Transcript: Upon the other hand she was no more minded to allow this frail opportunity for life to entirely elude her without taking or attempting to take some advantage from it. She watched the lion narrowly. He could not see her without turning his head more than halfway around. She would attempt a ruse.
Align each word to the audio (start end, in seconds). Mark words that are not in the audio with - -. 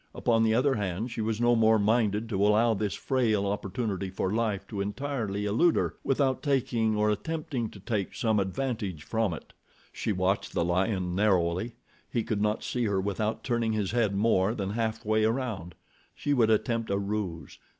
Upon 0.15 0.41
the 0.41 0.55
other 0.55 0.73
hand 0.73 1.11
she 1.11 1.21
was 1.21 1.39
no 1.39 1.55
more 1.55 1.77
minded 1.77 2.27
to 2.29 2.43
allow 2.43 2.73
this 2.73 2.95
frail 2.95 3.45
opportunity 3.45 4.09
for 4.09 4.33
life 4.33 4.67
to 4.69 4.81
entirely 4.81 5.45
elude 5.45 5.75
her 5.75 5.93
without 6.03 6.41
taking 6.41 6.95
or 6.95 7.11
attempting 7.11 7.69
to 7.69 7.79
take 7.79 8.15
some 8.15 8.39
advantage 8.39 9.03
from 9.03 9.31
it. 9.31 9.53
She 9.93 10.11
watched 10.11 10.53
the 10.53 10.65
lion 10.65 11.13
narrowly. 11.13 11.73
He 12.09 12.23
could 12.23 12.41
not 12.41 12.63
see 12.63 12.85
her 12.85 12.99
without 12.99 13.43
turning 13.43 13.73
his 13.73 13.91
head 13.91 14.15
more 14.15 14.55
than 14.55 14.71
halfway 14.71 15.23
around. 15.23 15.75
She 16.15 16.33
would 16.33 16.49
attempt 16.49 16.89
a 16.89 16.97
ruse. 16.97 17.59